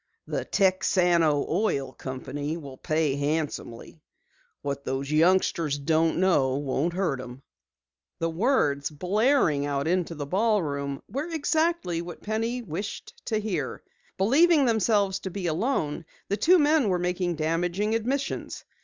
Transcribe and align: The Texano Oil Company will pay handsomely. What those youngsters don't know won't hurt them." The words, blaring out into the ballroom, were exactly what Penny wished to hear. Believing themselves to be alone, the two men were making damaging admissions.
The 0.25 0.45
Texano 0.45 1.47
Oil 1.47 1.93
Company 1.93 2.57
will 2.57 2.77
pay 2.77 3.15
handsomely. 3.17 4.01
What 4.63 4.83
those 4.83 5.11
youngsters 5.11 5.77
don't 5.77 6.17
know 6.17 6.55
won't 6.57 6.93
hurt 6.93 7.19
them." 7.19 7.43
The 8.17 8.31
words, 8.31 8.89
blaring 8.89 9.67
out 9.67 9.87
into 9.87 10.15
the 10.15 10.25
ballroom, 10.25 11.03
were 11.07 11.27
exactly 11.27 12.01
what 12.01 12.23
Penny 12.23 12.63
wished 12.63 13.13
to 13.27 13.37
hear. 13.39 13.83
Believing 14.17 14.65
themselves 14.65 15.19
to 15.19 15.29
be 15.29 15.45
alone, 15.45 16.05
the 16.29 16.37
two 16.37 16.57
men 16.57 16.89
were 16.89 16.97
making 16.97 17.35
damaging 17.35 17.93
admissions. 17.93 18.65